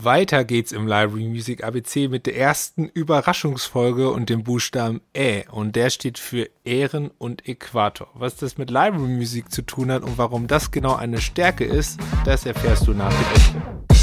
Weiter 0.00 0.44
geht's 0.44 0.70
im 0.70 0.86
Library 0.86 1.24
Music 1.24 1.64
ABC 1.64 2.06
mit 2.06 2.26
der 2.26 2.36
ersten 2.36 2.86
Überraschungsfolge 2.86 4.10
und 4.10 4.30
dem 4.30 4.44
Buchstaben 4.44 5.00
Ä. 5.12 5.48
Und 5.50 5.74
der 5.74 5.90
steht 5.90 6.18
für 6.18 6.48
Ehren 6.64 7.10
und 7.18 7.48
Äquator. 7.48 8.08
Was 8.14 8.36
das 8.36 8.58
mit 8.58 8.70
Library 8.70 9.08
Music 9.08 9.50
zu 9.50 9.62
tun 9.62 9.90
hat 9.90 10.04
und 10.04 10.16
warum 10.16 10.46
das 10.46 10.70
genau 10.70 10.94
eine 10.94 11.20
Stärke 11.20 11.64
ist, 11.64 11.98
das 12.24 12.46
erfährst 12.46 12.86
du 12.86 12.92
nach 12.92 13.12
dem 13.12 13.56
Ende. 13.56 13.97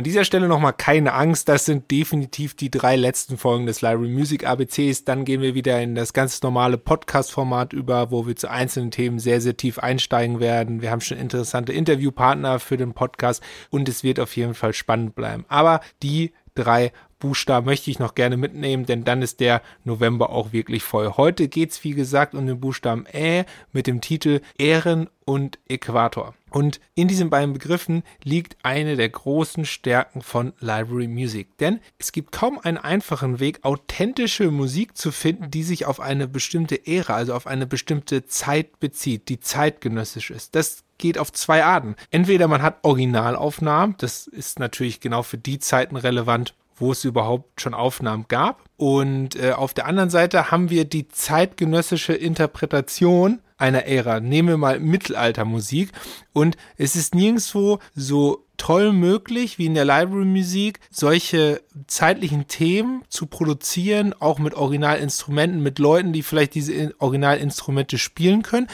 An 0.00 0.04
dieser 0.04 0.24
Stelle 0.24 0.48
nochmal 0.48 0.72
keine 0.72 1.12
Angst, 1.12 1.46
das 1.50 1.66
sind 1.66 1.90
definitiv 1.90 2.54
die 2.54 2.70
drei 2.70 2.96
letzten 2.96 3.36
Folgen 3.36 3.66
des 3.66 3.82
Library 3.82 4.08
Music 4.08 4.46
ABCs. 4.46 5.04
Dann 5.04 5.26
gehen 5.26 5.42
wir 5.42 5.54
wieder 5.54 5.78
in 5.82 5.94
das 5.94 6.14
ganz 6.14 6.40
normale 6.40 6.78
Podcast-Format 6.78 7.74
über, 7.74 8.10
wo 8.10 8.26
wir 8.26 8.34
zu 8.34 8.48
einzelnen 8.48 8.92
Themen 8.92 9.18
sehr, 9.18 9.42
sehr 9.42 9.58
tief 9.58 9.78
einsteigen 9.78 10.40
werden. 10.40 10.80
Wir 10.80 10.90
haben 10.90 11.02
schon 11.02 11.18
interessante 11.18 11.74
Interviewpartner 11.74 12.60
für 12.60 12.78
den 12.78 12.94
Podcast 12.94 13.42
und 13.68 13.90
es 13.90 14.02
wird 14.02 14.20
auf 14.20 14.34
jeden 14.38 14.54
Fall 14.54 14.72
spannend 14.72 15.14
bleiben. 15.14 15.44
Aber 15.48 15.80
die 16.02 16.32
drei 16.54 16.92
Buchstaben 17.20 17.66
möchte 17.66 17.90
ich 17.90 17.98
noch 17.98 18.14
gerne 18.14 18.36
mitnehmen, 18.36 18.86
denn 18.86 19.04
dann 19.04 19.22
ist 19.22 19.38
der 19.40 19.62
November 19.84 20.30
auch 20.30 20.52
wirklich 20.52 20.82
voll. 20.82 21.12
Heute 21.16 21.46
geht's 21.48 21.84
wie 21.84 21.92
gesagt, 21.92 22.34
um 22.34 22.46
den 22.46 22.60
Buchstaben 22.60 23.06
Ä 23.12 23.44
mit 23.72 23.86
dem 23.86 24.00
Titel 24.00 24.40
Ehren 24.58 25.08
und 25.24 25.58
Äquator. 25.68 26.34
Und 26.50 26.80
in 26.96 27.06
diesen 27.06 27.30
beiden 27.30 27.52
Begriffen 27.52 28.02
liegt 28.24 28.56
eine 28.64 28.96
der 28.96 29.08
großen 29.08 29.64
Stärken 29.64 30.20
von 30.20 30.52
Library 30.58 31.06
Music. 31.06 31.56
Denn 31.58 31.78
es 31.98 32.10
gibt 32.10 32.32
kaum 32.32 32.58
einen 32.58 32.78
einfachen 32.78 33.38
Weg, 33.38 33.60
authentische 33.62 34.50
Musik 34.50 34.96
zu 34.96 35.12
finden, 35.12 35.50
die 35.50 35.62
sich 35.62 35.86
auf 35.86 36.00
eine 36.00 36.26
bestimmte 36.26 36.86
Ära, 36.86 37.14
also 37.14 37.34
auf 37.34 37.46
eine 37.46 37.66
bestimmte 37.66 38.26
Zeit 38.26 38.80
bezieht, 38.80 39.28
die 39.28 39.38
zeitgenössisch 39.38 40.30
ist. 40.30 40.56
Das 40.56 40.82
geht 40.98 41.18
auf 41.18 41.32
zwei 41.32 41.64
Arten. 41.64 41.94
Entweder 42.10 42.48
man 42.48 42.62
hat 42.62 42.78
Originalaufnahmen, 42.82 43.94
das 43.98 44.26
ist 44.26 44.58
natürlich 44.58 45.00
genau 45.00 45.22
für 45.22 45.38
die 45.38 45.60
Zeiten 45.60 45.96
relevant, 45.96 46.54
wo 46.80 46.92
es 46.92 47.04
überhaupt 47.04 47.60
schon 47.60 47.74
Aufnahmen 47.74 48.26
gab. 48.28 48.64
Und 48.76 49.36
äh, 49.36 49.52
auf 49.52 49.74
der 49.74 49.86
anderen 49.86 50.10
Seite 50.10 50.50
haben 50.50 50.70
wir 50.70 50.84
die 50.84 51.08
zeitgenössische 51.08 52.14
Interpretation 52.14 53.40
einer 53.58 53.84
Ära. 53.84 54.20
Nehmen 54.20 54.48
wir 54.48 54.56
mal 54.56 54.80
Mittelaltermusik. 54.80 55.92
Und 56.32 56.56
es 56.76 56.96
ist 56.96 57.14
nirgendwo 57.14 57.78
so 57.94 58.46
toll 58.56 58.92
möglich, 58.92 59.58
wie 59.58 59.66
in 59.66 59.74
der 59.74 59.84
Library 59.84 60.24
Musik, 60.24 60.80
solche 60.90 61.62
zeitlichen 61.86 62.46
Themen 62.46 63.02
zu 63.08 63.26
produzieren, 63.26 64.14
auch 64.18 64.38
mit 64.38 64.54
Originalinstrumenten, 64.54 65.62
mit 65.62 65.78
Leuten, 65.78 66.12
die 66.12 66.22
vielleicht 66.22 66.54
diese 66.54 66.94
Originalinstrumente 66.98 67.98
spielen 67.98 68.42
können 68.42 68.68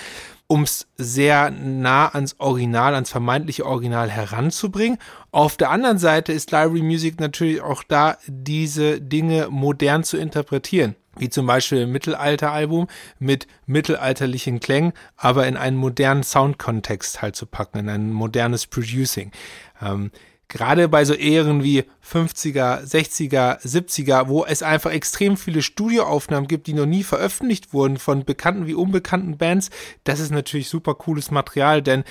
um 0.49 0.63
es 0.63 0.87
sehr 0.97 1.51
nah 1.51 2.09
ans 2.09 2.37
Original, 2.39 2.95
ans 2.95 3.11
vermeintliche 3.11 3.67
Original 3.67 4.11
heranzubringen. 4.11 4.99
Auf 5.33 5.57
der 5.57 5.71
anderen 5.71 5.99
Seite 5.99 6.33
ist 6.33 6.53
Library 6.53 6.83
Music 6.83 7.19
natürlich 7.21 7.61
auch 7.61 7.83
da, 7.83 8.17
diese 8.27 9.01
Dinge 9.01 9.49
modern 9.51 10.05
zu 10.05 10.17
interpretieren. 10.17 10.95
Wie 11.19 11.31
zum 11.31 11.47
Beispiel 11.47 11.83
ein 11.83 11.93
Mittelalter-Album 11.93 12.89
mit 13.19 13.47
mittelalterlichen 13.65 14.61
Klängen, 14.61 14.93
aber 15.17 15.47
in 15.47 15.57
einen 15.57 15.77
modernen 15.79 16.23
Soundkontext 16.23 17.23
halt 17.23 17.37
zu 17.37 17.47
packen, 17.47 17.79
in 17.79 17.89
ein 17.89 18.13
modernes 18.13 18.67
Producing. 18.67 19.33
Ähm, 19.81 20.11
gerade 20.49 20.89
bei 20.89 21.05
so 21.05 21.15
Ehren 21.15 21.63
wie 21.63 21.85
50er, 22.09 22.85
60er, 22.85 23.61
70er, 23.61 24.29
wo 24.29 24.45
es 24.45 24.63
einfach 24.63 24.93
extrem 24.93 25.37
viele 25.37 25.63
Studioaufnahmen 25.63 26.49
gibt, 26.49 26.67
die 26.67 26.75
noch 26.75 26.87
nie 26.87 27.03
veröffentlicht 27.03 27.73
wurden 27.73 27.99
von 27.99 28.25
bekannten 28.25 28.67
wie 28.67 28.75
unbekannten 28.75 29.39
Bands, 29.39 29.71
das 30.05 30.21
ist 30.21 30.31
natürlich 30.31 30.69
super 30.69 30.95
cooles 30.95 31.31
Material, 31.31 31.83
denn 31.83 32.05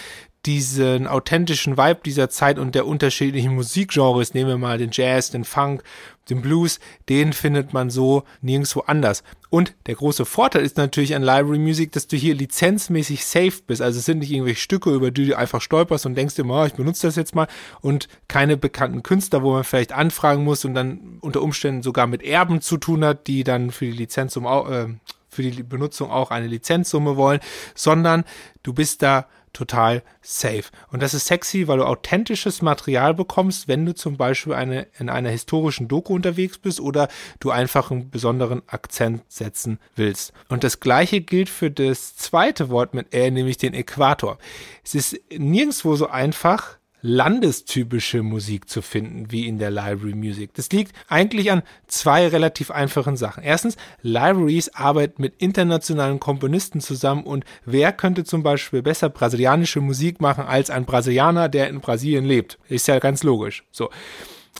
diesen 0.46 1.08
authentischen 1.08 1.78
Vibe 1.78 2.02
dieser 2.06 2.30
Zeit 2.30 2.60
und 2.60 2.76
der 2.76 2.86
unterschiedlichen 2.86 3.56
Musikgenres, 3.56 4.34
nehmen 4.34 4.50
wir 4.50 4.58
mal 4.58 4.78
den 4.78 4.92
Jazz, 4.92 5.32
den 5.32 5.44
Funk, 5.44 5.84
den 6.30 6.42
Blues, 6.42 6.80
den 7.10 7.34
findet 7.34 7.74
man 7.74 7.90
so 7.90 8.24
nirgendwo 8.42 8.82
anders. 8.82 9.24
Und 9.50 9.76
der 9.88 9.96
große 9.96 10.26
Vorteil 10.26 10.64
ist 10.64 10.78
natürlich 10.78 11.16
an 11.16 11.24
Library 11.24 11.60
Music, 11.60 11.92
dass 11.92 12.08
du 12.08 12.18
hier 12.18 12.36
lizenzmäßig 12.36 13.26
safe 13.26 13.62
bist. 13.66 13.82
Also 13.82 14.00
es 14.00 14.06
sind 14.06 14.20
nicht 14.20 14.32
irgendwelche 14.32 14.60
Stücke, 14.60 14.92
über 14.92 15.12
die 15.12 15.28
du 15.28 15.38
einfach 15.38 15.62
stolperst 15.62 16.06
und 16.06 16.16
denkst 16.16 16.36
dir, 16.36 16.46
oh, 16.46 16.66
ich 16.66 16.74
benutze 16.74 17.08
das 17.08 17.16
jetzt 17.16 17.36
mal 17.36 17.48
und 17.82 18.08
keine 18.28 18.58
bekannten 18.58 19.04
Künstler, 19.04 19.44
wo 19.44 19.54
man 19.54 19.64
vielleicht 19.64 19.94
anfragen 19.94 20.44
muss 20.44 20.66
und 20.66 20.74
dann 20.74 21.20
unter 21.22 21.42
Umständen 21.42 21.84
sogar 21.84 22.08
mit 22.08 22.24
Erben 22.24 22.62
zu 22.62 22.78
tun 22.78 23.06
hat, 23.06 23.28
die 23.28 23.44
dann 23.44 23.72
für 23.72 23.86
die 23.86 23.92
Lizenz 23.92 24.36
um, 24.36 24.46
äh, 24.46 24.88
für 25.30 25.44
die 25.44 25.64
Benutzung 25.64 26.10
auch 26.12 26.32
eine 26.32 26.48
Lizenzsumme 26.48 27.18
wollen, 27.18 27.40
sondern 27.76 28.24
du 28.64 28.74
bist 28.74 29.02
da 29.02 29.28
total 29.56 30.04
safe. 30.22 30.66
Und 30.92 31.02
das 31.02 31.14
ist 31.14 31.26
sexy, 31.26 31.68
weil 31.68 31.78
du 31.78 31.86
authentisches 31.86 32.62
Material 32.62 33.14
bekommst, 33.14 33.68
wenn 33.68 33.86
du 33.86 33.96
zum 33.96 34.18
Beispiel 34.18 34.54
eine, 34.54 34.88
in 35.00 35.10
einer 35.10 35.30
historischen 35.30 35.88
Doku 35.88 36.14
unterwegs 36.14 36.58
bist 36.58 36.80
oder 36.80 37.08
du 37.40 37.52
einfach 37.52 37.90
einen 37.90 38.10
besonderen 38.10 38.62
Akzent 38.68 39.24
setzen 39.28 39.80
willst. 39.96 40.34
Und 40.50 40.64
das 40.64 40.80
gleiche 40.80 41.22
gilt 41.22 41.50
für 41.50 41.72
das 41.72 42.16
zweite 42.16 42.70
Wort 42.70 42.94
mit 42.94 43.14
R, 43.14 43.32
nämlich 43.32 43.58
den 43.58 43.74
Äquator. 43.74 44.38
Es 44.84 44.94
ist 44.94 45.20
nirgendwo 45.32 45.96
so 45.96 46.08
einfach, 46.08 46.78
landestypische 47.06 48.24
Musik 48.24 48.68
zu 48.68 48.82
finden, 48.82 49.32
wie 49.32 49.48
in 49.48 49.60
der 49.60 49.70
Library 49.70 50.16
Music. 50.16 50.56
Das 50.56 50.70
liegt 50.72 50.96
eigentlich 51.08 51.52
an 51.52 51.62
zwei 51.86 52.28
relativ 52.28 52.72
einfachen 52.72 53.16
Sachen. 53.16 53.44
Erstens, 53.44 53.78
Libraries 54.02 54.70
arbeiten 54.70 55.22
mit 55.22 55.36
internationalen 55.38 56.20
Komponisten 56.20 56.82
zusammen 56.82 57.24
und 57.24 57.46
wer 57.64 57.94
könnte 57.94 58.24
zum 58.24 58.42
Beispiel 58.42 58.82
besser 58.82 59.10
brasilianische 59.10 59.82
Musik 59.82 60.20
machen 60.20 60.46
als 60.46 60.72
ein 60.72 60.86
Brasilianer, 60.86 61.48
der 61.48 61.70
in 61.70 61.80
Brasilien 61.80 62.26
lebt? 62.26 62.58
Ist 62.70 62.88
ja 62.88 62.98
ganz 62.98 63.22
logisch. 63.22 63.64
So. 63.72 63.92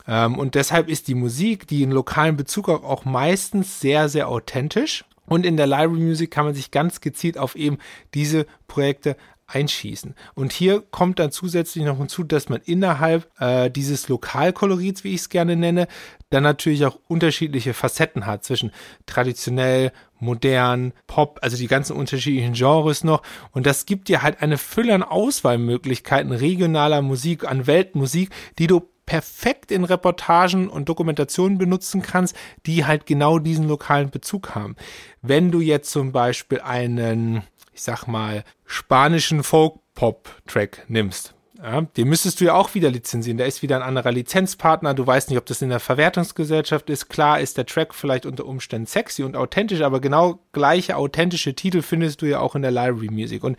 Ähm, 0.08 0.38
und 0.38 0.54
deshalb 0.54 0.88
ist 0.88 1.08
die 1.08 1.16
Musik, 1.16 1.66
die 1.68 1.82
in 1.82 1.90
lokalen 1.90 2.38
Bezug 2.38 2.70
auch, 2.70 2.84
auch 2.84 3.06
meistens 3.06 3.80
sehr, 3.80 4.08
sehr 4.08 4.30
authentisch. 4.30 5.04
Und 5.26 5.48
in 5.48 5.58
der 5.58 5.66
Library 5.66 6.00
Music 6.00 6.30
kann 6.30 6.46
man 6.46 6.54
sich 6.54 6.70
ganz 6.70 7.02
gezielt 7.02 7.40
auf 7.40 7.56
eben 7.56 7.80
diese 8.14 8.46
Projekte 8.68 9.18
einschießen. 9.48 10.16
Und 10.34 10.54
hier 10.54 10.82
kommt 10.82 11.20
dann 11.20 11.32
zusätzlich 11.32 11.84
noch 11.86 11.98
hinzu, 11.98 12.24
dass 12.24 12.50
man 12.50 12.62
innerhalb 12.66 13.30
äh, 13.40 13.70
dieses 13.70 14.10
Lokalkolorits, 14.10 15.04
wie 15.04 15.14
ich 15.14 15.22
es 15.22 15.30
gerne 15.30 15.56
nenne, 15.56 15.88
dann 16.30 16.44
natürlich 16.44 16.86
auch 16.86 17.00
unterschiedliche 17.08 17.74
Facetten 17.74 18.26
hat 18.26 18.44
zwischen 18.44 18.72
traditionell, 19.06 19.92
modern, 20.20 20.94
Pop, 21.08 21.40
also 21.42 21.58
die 21.58 21.68
ganzen 21.68 21.96
unterschiedlichen 21.96 22.54
Genres 22.54 23.04
noch. 23.04 23.22
Und 23.52 23.66
das 23.66 23.86
gibt 23.86 24.08
dir 24.08 24.24
halt 24.24 24.42
eine 24.42 24.58
Fülle 24.58 24.96
an 24.96 25.04
Auswahlmöglichkeiten 25.04 26.32
regionaler 26.32 27.02
Musik, 27.02 27.50
an 27.50 27.68
Weltmusik, 27.68 28.30
die 28.58 28.68
du 28.68 28.90
perfekt 29.06 29.72
in 29.72 29.84
Reportagen 29.84 30.70
und 30.70 30.90
Dokumentationen 30.90 31.58
benutzen 31.58 32.02
kannst, 32.02 32.36
die 32.66 32.86
halt 32.86 33.06
genau 33.06 33.40
diesen 33.40 33.68
lokalen 33.68 34.10
Bezug 34.10 34.56
haben. 34.56 34.76
Wenn 35.22 35.52
du 35.52 35.60
jetzt 35.60 35.92
zum 35.92 36.12
Beispiel 36.12 36.62
einen 36.62 37.44
ich 37.76 37.84
sag 37.84 38.08
mal, 38.08 38.44
spanischen 38.66 39.44
Folk-Pop-Track 39.44 40.86
nimmst, 40.88 41.34
ja, 41.62 41.82
den 41.82 42.10
müsstest 42.10 42.40
du 42.40 42.46
ja 42.46 42.54
auch 42.54 42.74
wieder 42.74 42.90
lizenzieren. 42.90 43.38
Da 43.38 43.46
ist 43.46 43.62
wieder 43.62 43.78
ein 43.78 43.82
anderer 43.82 44.12
Lizenzpartner. 44.12 44.94
Du 44.94 45.08
weißt 45.08 45.30
nicht, 45.30 45.40
ob 45.40 45.46
das 45.46 45.62
in 45.62 45.70
der 45.70 45.80
Verwertungsgesellschaft 45.80 46.90
ist. 46.90 47.10
Klar 47.10 47.40
ist 47.40 47.58
der 47.58 47.66
Track 47.66 47.94
vielleicht 47.94 48.26
unter 48.26 48.46
Umständen 48.46 48.88
sexy 48.88 49.24
und 49.24 49.36
authentisch, 49.36 49.82
aber 49.82 50.00
genau 50.00 50.40
gleiche 50.52 50.96
authentische 50.98 51.56
Titel 51.56 51.82
findest 51.82 52.22
du 52.22 52.28
ja 52.28 52.40
auch 52.40 52.56
in 52.56 52.62
der 52.62 52.72
Library 52.72 53.10
Music. 53.10 53.44
Und 53.44 53.58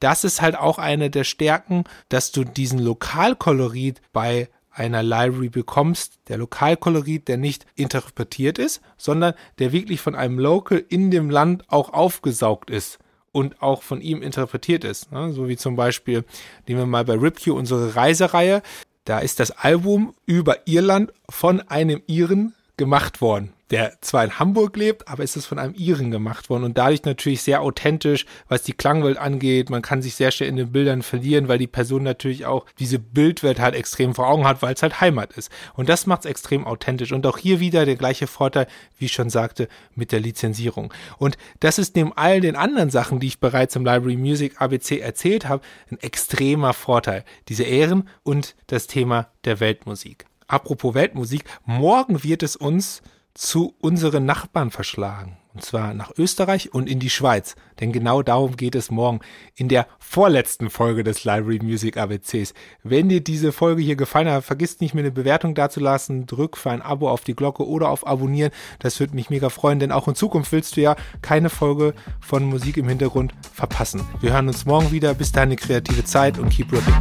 das 0.00 0.24
ist 0.24 0.42
halt 0.42 0.56
auch 0.56 0.78
eine 0.78 1.08
der 1.08 1.24
Stärken, 1.24 1.84
dass 2.08 2.32
du 2.32 2.44
diesen 2.44 2.80
Lokalkolorit 2.80 4.00
bei 4.12 4.48
einer 4.76 5.02
Library 5.02 5.48
bekommst, 5.48 6.18
der 6.28 6.38
Lokalkolorit, 6.38 7.28
der 7.28 7.38
nicht 7.38 7.66
interpretiert 7.74 8.58
ist, 8.58 8.82
sondern 8.96 9.34
der 9.58 9.72
wirklich 9.72 10.00
von 10.00 10.14
einem 10.14 10.38
Local 10.38 10.84
in 10.88 11.10
dem 11.10 11.30
Land 11.30 11.64
auch 11.68 11.92
aufgesaugt 11.92 12.70
ist 12.70 12.98
und 13.32 13.62
auch 13.62 13.82
von 13.82 14.00
ihm 14.00 14.22
interpretiert 14.22 14.84
ist. 14.84 15.10
Ne? 15.12 15.32
So 15.32 15.48
wie 15.48 15.56
zum 15.56 15.76
Beispiel, 15.76 16.24
nehmen 16.66 16.80
wir 16.80 16.86
mal 16.86 17.04
bei 17.04 17.14
RipQ 17.14 17.48
unsere 17.48 17.96
Reisereihe. 17.96 18.62
Da 19.04 19.20
ist 19.20 19.40
das 19.40 19.50
Album 19.50 20.14
über 20.26 20.66
Irland 20.66 21.12
von 21.30 21.60
einem 21.62 22.02
Iren 22.06 22.54
gemacht 22.76 23.20
worden 23.20 23.52
der 23.70 24.00
zwar 24.00 24.24
in 24.24 24.38
Hamburg 24.38 24.76
lebt, 24.76 25.08
aber 25.08 25.24
ist 25.24 25.36
es 25.36 25.46
von 25.46 25.58
einem 25.58 25.74
Iren 25.74 26.10
gemacht 26.10 26.50
worden 26.50 26.64
und 26.64 26.78
dadurch 26.78 27.04
natürlich 27.04 27.42
sehr 27.42 27.62
authentisch, 27.62 28.24
was 28.48 28.62
die 28.62 28.72
Klangwelt 28.72 29.18
angeht. 29.18 29.70
Man 29.70 29.82
kann 29.82 30.02
sich 30.02 30.14
sehr 30.14 30.30
schnell 30.30 30.48
in 30.48 30.56
den 30.56 30.70
Bildern 30.70 31.02
verlieren, 31.02 31.48
weil 31.48 31.58
die 31.58 31.66
Person 31.66 32.04
natürlich 32.04 32.46
auch 32.46 32.64
diese 32.78 32.98
Bildwelt 32.98 33.58
halt 33.58 33.74
extrem 33.74 34.14
vor 34.14 34.28
Augen 34.28 34.46
hat, 34.46 34.62
weil 34.62 34.74
es 34.74 34.82
halt 34.82 35.00
Heimat 35.00 35.32
ist. 35.32 35.50
Und 35.74 35.88
das 35.88 36.06
macht 36.06 36.24
es 36.24 36.30
extrem 36.30 36.64
authentisch. 36.64 37.12
Und 37.12 37.26
auch 37.26 37.38
hier 37.38 37.58
wieder 37.58 37.86
der 37.86 37.96
gleiche 37.96 38.28
Vorteil, 38.28 38.68
wie 38.98 39.06
ich 39.06 39.12
schon 39.12 39.30
sagte, 39.30 39.68
mit 39.94 40.12
der 40.12 40.20
Lizenzierung. 40.20 40.94
Und 41.18 41.36
das 41.58 41.78
ist 41.78 41.96
neben 41.96 42.12
all 42.12 42.40
den 42.40 42.54
anderen 42.54 42.90
Sachen, 42.90 43.18
die 43.18 43.26
ich 43.26 43.40
bereits 43.40 43.74
im 43.74 43.84
Library 43.84 44.16
Music 44.16 44.60
ABC 44.60 45.00
erzählt 45.00 45.48
habe, 45.48 45.64
ein 45.90 45.98
extremer 46.00 46.72
Vorteil. 46.72 47.24
Diese 47.48 47.64
Ehren 47.64 48.08
und 48.22 48.54
das 48.68 48.86
Thema 48.86 49.28
der 49.44 49.58
Weltmusik. 49.58 50.26
Apropos 50.48 50.94
Weltmusik, 50.94 51.44
morgen 51.64 52.22
wird 52.22 52.42
es 52.42 52.56
uns 52.56 53.02
zu 53.34 53.74
unseren 53.80 54.24
Nachbarn 54.24 54.70
verschlagen. 54.70 55.36
Und 55.56 55.64
zwar 55.64 55.94
nach 55.94 56.12
Österreich 56.18 56.74
und 56.74 56.86
in 56.86 57.00
die 57.00 57.08
Schweiz. 57.08 57.56
Denn 57.80 57.90
genau 57.90 58.22
darum 58.22 58.56
geht 58.56 58.74
es 58.74 58.90
morgen 58.90 59.20
in 59.54 59.68
der 59.68 59.86
vorletzten 59.98 60.68
Folge 60.68 61.02
des 61.02 61.24
Library 61.24 61.60
Music 61.62 61.96
ABCs. 61.96 62.52
Wenn 62.82 63.08
dir 63.08 63.22
diese 63.22 63.52
Folge 63.52 63.80
hier 63.80 63.96
gefallen 63.96 64.28
hat, 64.28 64.44
vergiss 64.44 64.80
nicht, 64.80 64.92
mir 64.94 65.00
eine 65.00 65.10
Bewertung 65.10 65.54
dazulassen. 65.54 66.26
Drück 66.26 66.58
für 66.58 66.70
ein 66.70 66.82
Abo 66.82 67.08
auf 67.08 67.22
die 67.22 67.34
Glocke 67.34 67.66
oder 67.66 67.88
auf 67.88 68.06
Abonnieren. 68.06 68.52
Das 68.80 69.00
würde 69.00 69.14
mich 69.14 69.30
mega 69.30 69.48
freuen, 69.48 69.78
denn 69.78 69.92
auch 69.92 70.08
in 70.08 70.14
Zukunft 70.14 70.52
willst 70.52 70.76
du 70.76 70.82
ja 70.82 70.94
keine 71.22 71.48
Folge 71.48 71.94
von 72.20 72.44
Musik 72.44 72.76
im 72.76 72.88
Hintergrund 72.88 73.32
verpassen. 73.54 74.06
Wir 74.20 74.34
hören 74.34 74.48
uns 74.48 74.66
morgen 74.66 74.92
wieder. 74.92 75.14
Bis 75.14 75.32
dahin 75.32 75.48
eine 75.48 75.56
kreative 75.56 76.04
Zeit 76.04 76.38
und 76.38 76.50
keep 76.50 76.70
ripping. 76.70 76.94